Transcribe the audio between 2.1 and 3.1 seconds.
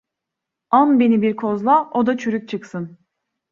çürük çıksın.